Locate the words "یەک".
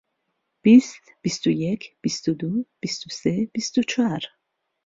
1.63-1.81